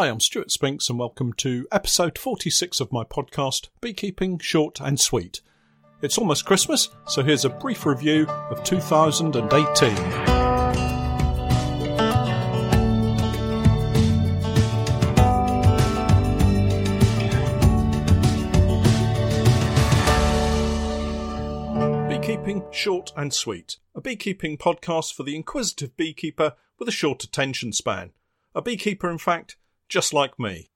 [0.00, 4.98] Hi, I'm Stuart Spinks, and welcome to episode 46 of my podcast, Beekeeping Short and
[4.98, 5.42] Sweet.
[6.00, 9.90] It's almost Christmas, so here's a brief review of 2018.
[22.08, 27.74] Beekeeping Short and Sweet, a beekeeping podcast for the inquisitive beekeeper with a short attention
[27.74, 28.12] span.
[28.54, 29.58] A beekeeper, in fact,
[29.90, 30.70] just like me.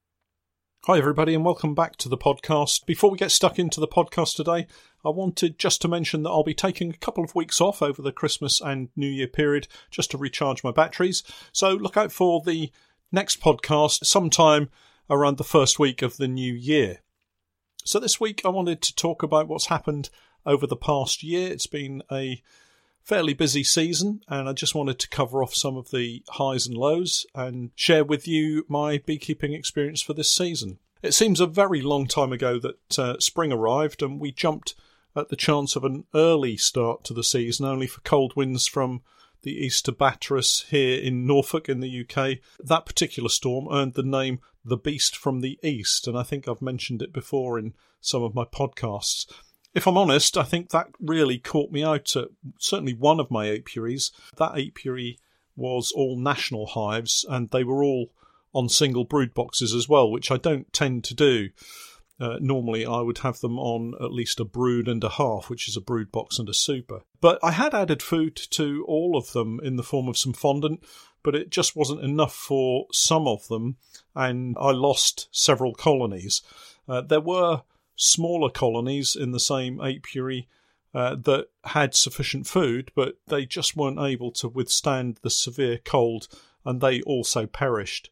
[0.86, 2.84] Hi, everybody, and welcome back to the podcast.
[2.84, 4.66] Before we get stuck into the podcast today,
[5.04, 8.02] I wanted just to mention that I'll be taking a couple of weeks off over
[8.02, 11.22] the Christmas and New Year period just to recharge my batteries.
[11.52, 12.72] So look out for the
[13.12, 14.68] next podcast sometime
[15.08, 16.98] around the first week of the new year.
[17.84, 20.10] So this week I wanted to talk about what's happened
[20.44, 21.52] over the past year.
[21.52, 22.42] It's been a
[23.04, 26.76] fairly busy season, and I just wanted to cover off some of the highs and
[26.76, 30.78] lows and share with you my beekeeping experience for this season.
[31.02, 34.74] It seems a very long time ago that uh, spring arrived, and we jumped
[35.14, 39.02] at the chance of an early start to the season, only for cold winds from
[39.42, 42.38] the east to batter us here in Norfolk in the UK.
[42.58, 46.62] That particular storm earned the name the Beast from the East, and I think I've
[46.62, 49.26] mentioned it before in some of my podcasts
[49.74, 53.48] if I'm honest, I think that really caught me out at certainly one of my
[53.48, 54.12] apiaries.
[54.36, 55.18] That apiary
[55.56, 58.12] was all national hives and they were all
[58.52, 61.50] on single brood boxes as well, which I don't tend to do.
[62.20, 65.68] Uh, normally, I would have them on at least a brood and a half, which
[65.68, 67.00] is a brood box and a super.
[67.20, 70.84] But I had added food to all of them in the form of some fondant,
[71.24, 73.78] but it just wasn't enough for some of them,
[74.14, 76.42] and I lost several colonies.
[76.88, 77.62] Uh, there were
[77.96, 80.48] smaller colonies in the same apiary
[80.94, 86.28] uh, that had sufficient food, but they just weren't able to withstand the severe cold
[86.64, 88.10] and they also perished.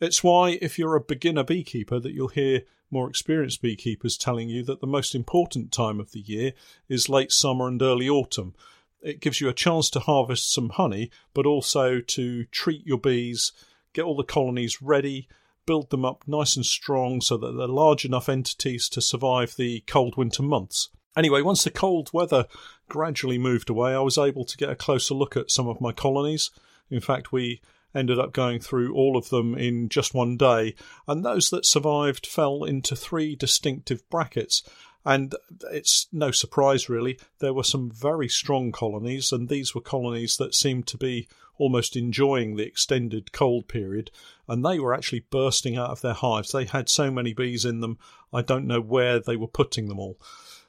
[0.00, 4.62] It's why, if you're a beginner beekeeper, that you'll hear more experienced beekeepers telling you
[4.64, 6.52] that the most important time of the year
[6.88, 8.54] is late summer and early autumn.
[9.00, 13.52] It gives you a chance to harvest some honey, but also to treat your bees,
[13.92, 15.28] get all the colonies ready,
[15.66, 19.80] build them up nice and strong so that they're large enough entities to survive the
[19.86, 20.90] cold winter months.
[21.16, 22.46] Anyway, once the cold weather
[22.88, 25.92] gradually moved away, I was able to get a closer look at some of my
[25.92, 26.50] colonies.
[26.90, 27.60] In fact, we
[27.94, 30.74] ended up going through all of them in just one day,
[31.06, 34.62] and those that survived fell into three distinctive brackets.
[35.04, 35.34] And
[35.72, 40.54] it's no surprise, really, there were some very strong colonies, and these were colonies that
[40.54, 44.10] seemed to be almost enjoying the extended cold period,
[44.48, 46.52] and they were actually bursting out of their hives.
[46.52, 47.98] They had so many bees in them,
[48.32, 50.18] I don't know where they were putting them all.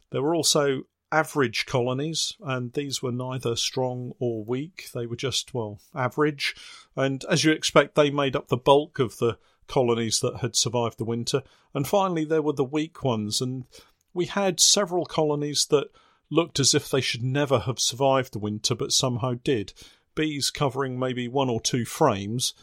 [0.10, 4.90] There were also average colonies, and these were neither strong or weak.
[4.94, 6.56] They were just, well, average.
[6.96, 10.98] And as you expect, they made up the bulk of the colonies that had survived
[10.98, 11.44] the winter.
[11.74, 13.66] And finally, there were the weak ones, and
[14.14, 15.90] we had several colonies that
[16.30, 19.74] looked as if they should never have survived the winter, but somehow did
[20.16, 22.54] bees covering maybe one or two frames,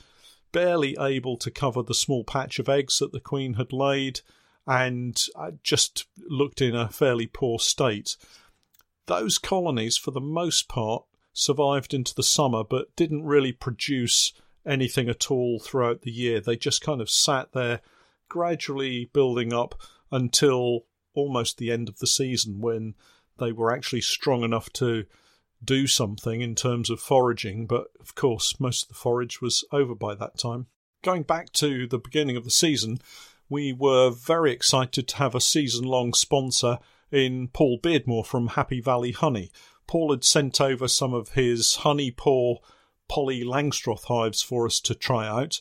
[0.53, 4.21] barely able to cover the small patch of eggs that the queen had laid,
[4.67, 8.17] and uh, just looked in a fairly poor state.
[9.07, 14.33] Those colonies, for the most part, survived into the summer but didn't really produce
[14.67, 16.41] anything at all throughout the year.
[16.41, 17.81] They just kind of sat there,
[18.29, 19.75] gradually building up
[20.13, 20.85] until
[21.15, 22.95] almost the end of the season when
[23.39, 25.05] they were actually strong enough to
[25.63, 29.95] do something in terms of foraging, but of course, most of the forage was over
[29.95, 30.67] by that time.
[31.03, 32.99] Going back to the beginning of the season,
[33.49, 36.79] we were very excited to have a season long sponsor
[37.11, 39.51] in Paul Beardmore from Happy Valley Honey.
[39.87, 42.61] Paul had sent over some of his honey pour
[43.09, 45.61] poly Langstroth hives for us to try out.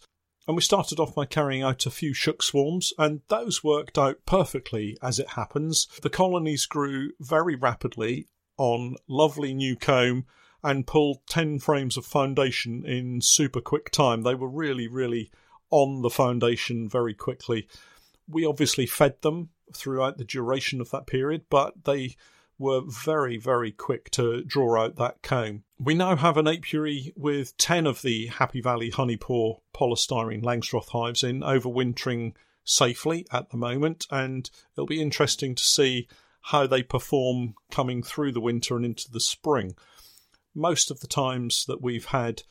[0.50, 4.26] And we started off by carrying out a few shook swarms, and those worked out
[4.26, 5.88] perfectly as it happens.
[6.02, 10.26] The colonies grew very rapidly on lovely new comb
[10.64, 14.24] and pulled 10 frames of foundation in super quick time.
[14.24, 15.30] They were really, really
[15.70, 17.68] on the foundation very quickly.
[18.28, 22.16] We obviously fed them throughout the duration of that period, but they
[22.60, 25.64] were very, very quick to draw out that comb.
[25.80, 31.24] We now have an apiary with 10 of the Happy Valley Honeypore polystyrene Langstroth hives
[31.24, 32.34] in overwintering
[32.66, 36.08] safely at the moment, and it'll be interesting to see
[36.42, 39.74] how they perform coming through the winter and into the spring.
[40.54, 42.44] Most of the times that we've had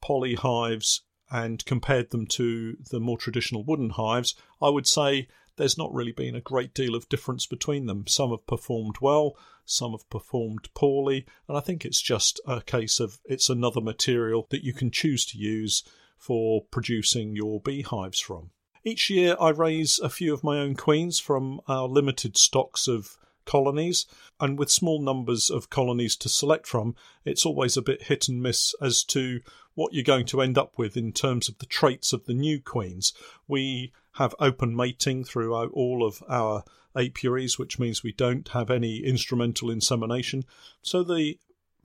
[0.00, 5.78] poly hives and compared them to the more traditional wooden hives, I would say there's
[5.78, 8.06] not really been a great deal of difference between them.
[8.06, 13.00] Some have performed well, some have performed poorly, and I think it's just a case
[13.00, 15.84] of it's another material that you can choose to use
[16.16, 18.50] for producing your beehives from.
[18.84, 23.16] Each year I raise a few of my own queens from our limited stocks of
[23.44, 24.06] colonies,
[24.40, 26.94] and with small numbers of colonies to select from,
[27.24, 29.40] it's always a bit hit and miss as to
[29.74, 32.60] what you're going to end up with in terms of the traits of the new
[32.60, 33.12] queens.
[33.48, 38.98] We have open mating throughout all of our apiaries, which means we don't have any
[38.98, 40.44] instrumental insemination.
[40.82, 41.38] So the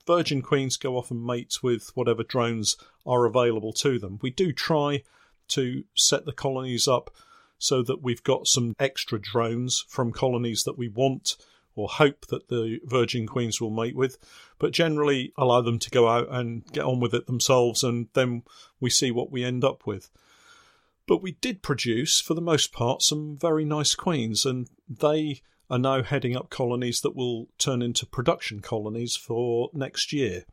[0.06, 2.76] virgin queens go off and mate with whatever drones
[3.06, 4.18] are available to them.
[4.20, 5.02] We do try
[5.48, 7.10] to set the colonies up
[7.58, 11.36] so that we've got some extra drones from colonies that we want
[11.74, 14.18] or hope that the virgin queens will mate with,
[14.58, 18.42] but generally allow them to go out and get on with it themselves, and then
[18.80, 20.10] we see what we end up with.
[21.06, 25.40] But we did produce, for the most part, some very nice queens, and they
[25.70, 30.44] are now heading up colonies that will turn into production colonies for next year.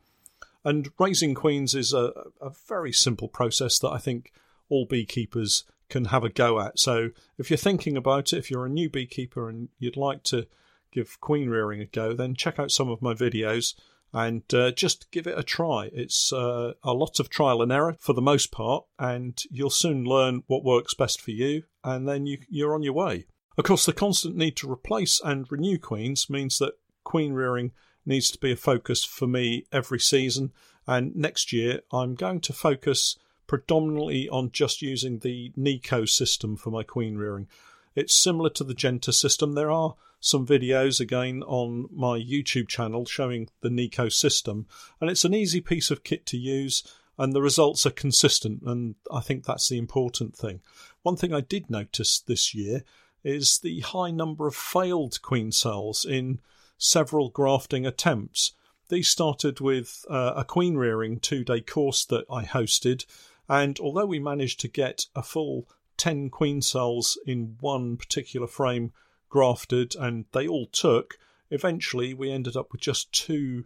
[0.63, 4.31] And raising queens is a, a very simple process that I think
[4.69, 6.80] all beekeepers can have a go at.
[6.80, 10.48] So if you're thinking about it, if you're a new beekeeper and you'd like to
[10.92, 13.74] give queen rearing a go, then check out some of my videos
[14.14, 15.90] and uh, just give it a try.
[15.92, 20.06] It's uh, a lot of trial and error for the most part, and you'll soon
[20.06, 23.26] learn what works best for you, and then you, you're on your way.
[23.58, 27.74] Of course, the constant need to replace and renew queens means that queen rearing
[28.06, 30.54] needs to be a focus for me every season,
[30.88, 33.18] and next year I'm going to focus
[33.48, 37.48] predominantly on just using the Nicot system for my queen rearing.
[37.96, 39.54] It's similar to the Jenter system.
[39.54, 44.68] There are some videos again on my YouTube channel showing the Nicot system,
[45.00, 46.84] and it's an easy piece of kit to use,
[47.18, 50.62] and the results are consistent, and I think that's the important thing.
[51.04, 52.84] One thing I did notice this year
[53.24, 56.40] is the high number of failed queen cells in
[56.78, 58.52] several grafting attempts.
[58.90, 63.06] These started with uh, a queen rearing two day course that I hosted,
[63.50, 68.92] and although we managed to get a full 10 queen cells in one particular frame
[69.30, 71.18] grafted and they all took,
[71.50, 73.66] eventually we ended up with just two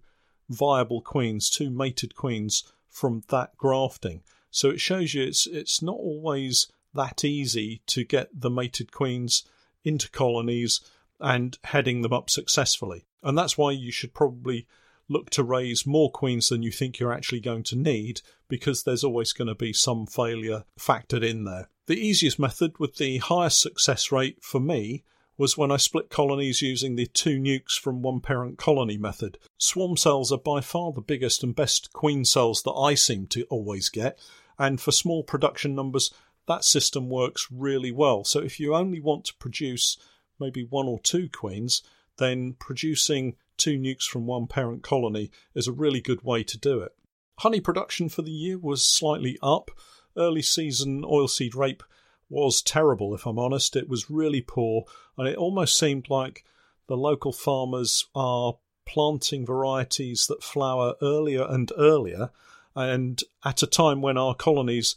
[0.49, 4.23] viable queens, two mated queens from that grafting.
[4.51, 9.43] So it shows you it's it's not always that easy to get the mated queens
[9.83, 10.81] into colonies
[11.19, 13.05] and heading them up successfully.
[13.21, 14.65] And that's why you should probably
[15.09, 19.03] look to raise more queens than you think you're actually going to need because there's
[19.03, 21.67] always going to be some failure factored in there.
[21.87, 25.03] The easiest method with the highest success rate for me
[25.39, 29.37] was when I split colonies using the two nukes from one parent colony method.
[29.57, 33.43] Swarm cells are by far the biggest and best queen cells that I seem to
[33.45, 34.19] always get,
[34.59, 36.11] and for small production numbers,
[36.47, 38.25] that system works really well.
[38.25, 39.97] So if you only want to produce
[40.39, 41.83] maybe one or two queens,
[42.19, 46.81] then producing two nukes from one parent colony is a really good way to do
[46.81, 46.91] it.
[47.39, 49.71] Honey production for the year was slightly up.
[50.17, 51.83] Early season oilseed rape
[52.29, 53.75] was terrible, if I'm honest.
[53.75, 54.85] It was really poor,
[55.17, 56.43] and it almost seemed like
[56.87, 62.31] the local farmers are planting varieties that flower earlier and earlier,
[62.75, 64.95] and at a time when our colonies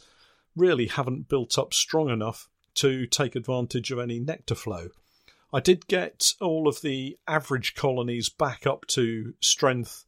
[0.55, 4.89] really haven't built up strong enough to take advantage of any nectar flow.
[5.53, 10.03] I did get all of the average colonies back up to strength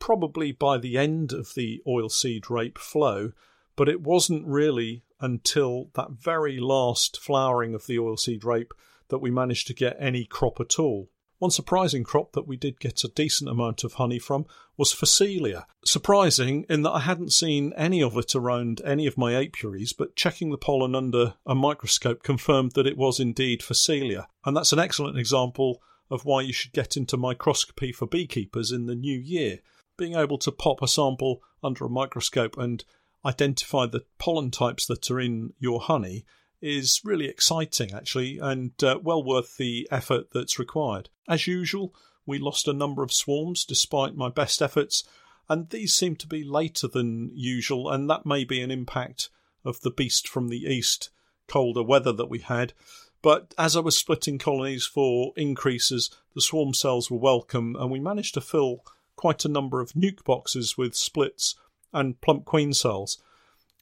[0.00, 3.30] probably by the end of the oilseed rape flow,
[3.76, 8.74] but it wasn't really until that very last flowering of the oilseed rape
[9.08, 11.08] that we managed to get any crop at all.
[11.38, 15.66] One surprising crop that we did get a decent amount of honey from was Phacelia.
[15.84, 20.16] Surprising in that I hadn't seen any of it around any of my apiaries, but
[20.16, 24.26] checking the pollen under a microscope confirmed that it was indeed Phacelia.
[24.44, 28.86] And that's an excellent example of why you should get into microscopy for beekeepers in
[28.86, 29.58] the new year.
[29.96, 32.84] Being able to pop a sample under a microscope and
[33.24, 36.24] identify the pollen types that are in your honey
[36.64, 41.10] is really exciting, actually, and uh, well worth the effort that's required.
[41.28, 41.94] As usual,
[42.24, 45.04] we lost a number of swarms despite my best efforts,
[45.48, 49.28] and these seem to be later than usual, and that may be an impact
[49.62, 51.10] of the beast from the east,
[51.48, 52.72] colder weather that we had.
[53.20, 58.00] But as I was splitting colonies for increases, the swarm cells were welcome, and we
[58.00, 58.84] managed to fill
[59.16, 61.56] quite a number of nuke boxes with splits
[61.92, 63.22] and plump queen cells.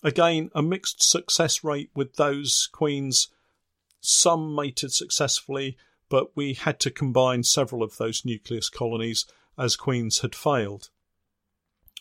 [0.02, 3.28] Again, a mixed success rate with those queens.
[4.00, 5.76] Some mated successfully,
[6.08, 10.90] but we had to combine several of those nucleus colonies as queens had failed.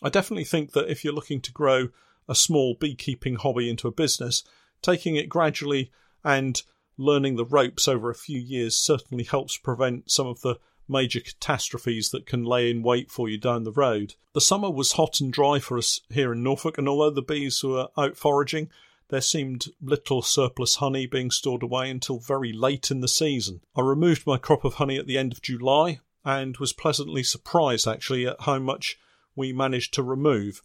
[0.02, 1.88] I definitely think that if you're looking to grow
[2.28, 4.42] a small beekeeping hobby into a business,
[4.80, 5.92] taking it gradually
[6.24, 6.60] and
[6.96, 10.56] learning the ropes over a few years certainly helps prevent some of the
[10.88, 14.14] major catastrophes that can lay in wait for you down the road.
[14.34, 17.62] The summer was hot and dry for us here in Norfolk, and although the bees
[17.62, 18.70] were out foraging,
[19.08, 23.60] there seemed little surplus honey being stored away until very late in the season.
[23.76, 27.86] I removed my crop of honey at the end of July and was pleasantly surprised
[27.86, 28.98] actually at how much
[29.36, 30.62] we managed to remove.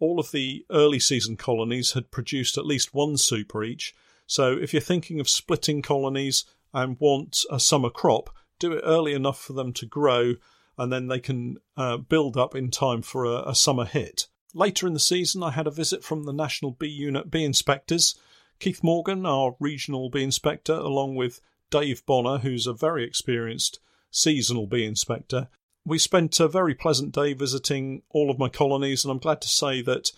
[0.00, 3.94] All of the early season colonies had produced at least one super each,
[4.26, 9.12] so if you're thinking of splitting colonies and want a summer crop, do it early
[9.12, 10.34] enough for them to grow
[10.78, 14.28] and then they can uh, build up in time for a, a summer hit.
[14.54, 18.14] Later in the season, I had a visit from the National Bee Unit bee inspectors.
[18.60, 24.66] Keith Morgan, our regional bee inspector, along with Dave Bonner, who's a very experienced seasonal
[24.66, 25.48] bee inspector.
[25.84, 29.48] We spent a very pleasant day visiting all of my colonies, and I'm glad to
[29.48, 30.12] say that,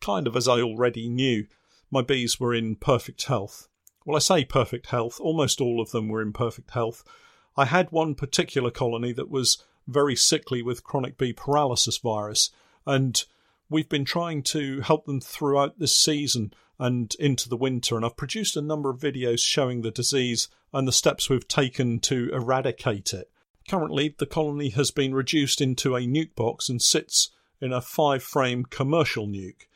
[0.00, 1.46] kind of as I already knew,
[1.90, 3.68] my bees were in perfect health.
[4.04, 7.04] Well, I say perfect health, almost all of them were in perfect health.
[7.58, 12.50] I had one particular colony that was very sickly with chronic bee paralysis virus,
[12.86, 13.24] and
[13.68, 17.96] we've been trying to help them throughout this season and into the winter.
[17.96, 21.98] And I've produced a number of videos showing the disease and the steps we've taken
[22.00, 23.28] to eradicate it.
[23.68, 28.22] Currently, the colony has been reduced into a nuke box and sits in a five
[28.22, 29.66] frame commercial nuke.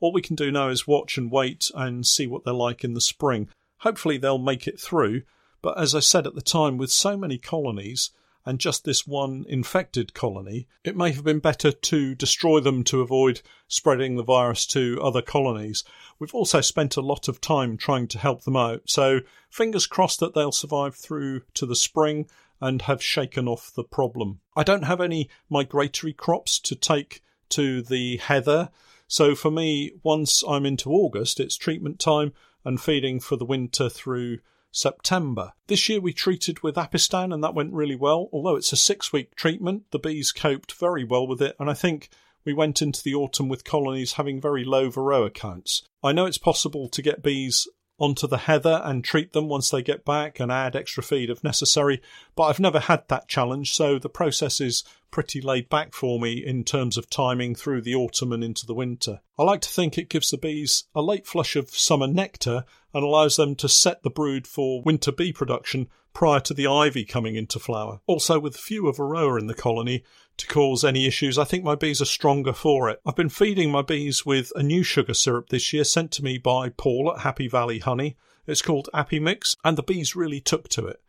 [0.00, 2.94] All we can do now is watch and wait and see what they're like in
[2.94, 3.50] the spring.
[3.80, 5.24] Hopefully, they'll make it through.
[5.62, 8.10] But as I said at the time, with so many colonies,
[8.48, 13.02] and just this one infected colony, it may have been better to destroy them to
[13.02, 15.84] avoid spreading the virus to other colonies.
[16.18, 20.20] We've also spent a lot of time trying to help them out, so fingers crossed
[20.20, 22.26] that they'll survive through to the spring
[22.58, 24.40] and have shaken off the problem.
[24.56, 28.70] I don't have any migratory crops to take to the heather,
[29.08, 32.32] so for me, once I'm into August, it's treatment time
[32.64, 34.38] and feeding for the winter through
[34.70, 35.52] September.
[35.66, 38.28] This year we treated with Apistan and that went really well.
[38.32, 41.74] Although it's a six week treatment, the bees coped very well with it, and I
[41.74, 42.10] think
[42.44, 45.82] we went into the autumn with colonies having very low varroa counts.
[46.02, 47.68] I know it's possible to get bees
[47.98, 51.42] onto the heather and treat them once they get back and add extra feed if
[51.42, 52.00] necessary,
[52.36, 56.32] but I've never had that challenge, so the process is pretty laid back for me
[56.34, 59.20] in terms of timing through the autumn and into the winter.
[59.38, 62.64] I like to think it gives the bees a late flush of summer nectar
[62.94, 67.04] and allows them to set the brood for winter bee production prior to the ivy
[67.04, 68.00] coming into flower.
[68.06, 70.02] Also, with fewer varroa in the colony
[70.38, 73.00] to cause any issues, I think my bees are stronger for it.
[73.06, 76.38] I've been feeding my bees with a new sugar syrup this year sent to me
[76.38, 78.16] by Paul at Happy Valley Honey.
[78.46, 81.02] It's called Appy Mix, and the bees really took to it.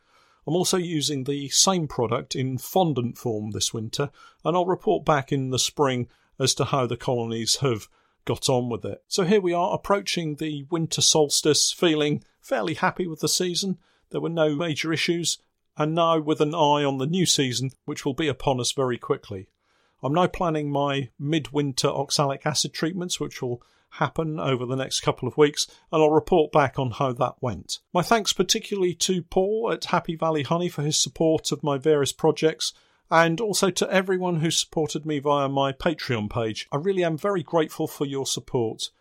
[0.45, 4.09] I'm also using the same product in fondant form this winter,
[4.43, 6.07] and I'll report back in the spring
[6.39, 7.87] as to how the colonies have
[8.25, 9.03] got on with it.
[9.07, 13.77] So here we are approaching the winter solstice, feeling fairly happy with the season.
[14.09, 15.37] There were no major issues,
[15.79, 18.97] and now with an eye on the new season, which will be upon us very
[18.97, 19.47] quickly.
[20.03, 25.27] I'm now planning my midwinter oxalic acid treatments, which will happen over the next couple
[25.27, 27.79] of weeks, and I'll report back on how that went.
[27.93, 32.11] My thanks particularly to Paul at Happy Valley Honey for his support of my various
[32.11, 32.73] projects
[33.09, 36.67] and also to everyone who supported me via my Patreon page.
[36.71, 38.91] I really am very grateful for your support.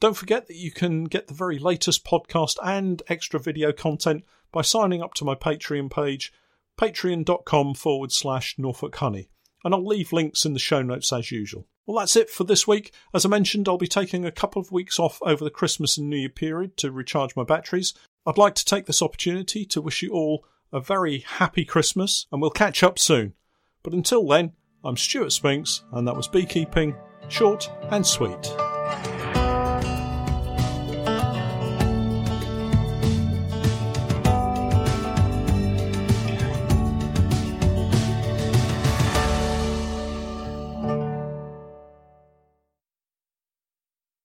[0.00, 4.22] Don't forget that you can get the very latest podcast and extra video content
[4.54, 6.32] by signing up to my Patreon page,
[6.80, 9.28] patreon.com forward slash Norfolk Honey.
[9.64, 11.66] And I'll leave links in the show notes as usual.
[11.86, 12.94] Well, that's it for this week.
[13.12, 16.08] As I mentioned, I'll be taking a couple of weeks off over the Christmas and
[16.08, 17.94] New Year period to recharge my batteries.
[18.24, 22.40] I'd like to take this opportunity to wish you all a very happy Christmas, and
[22.40, 23.34] we'll catch up soon.
[23.82, 24.52] But until then,
[24.84, 26.94] I'm Stuart Spinks, and that was Beekeeping,
[27.28, 28.54] short and sweet.